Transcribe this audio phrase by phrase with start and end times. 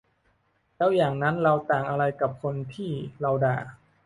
[0.77, 3.57] แล้วอย่างนั้นเราต่างอะไรกับคนที่เราด่า?